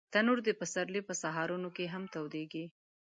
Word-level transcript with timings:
تنور 0.13 0.39
د 0.45 0.49
پسرلي 0.59 1.01
په 1.07 1.13
سهارونو 1.21 1.69
کې 1.75 1.85
هم 1.93 2.03
تودېږي 2.13 2.65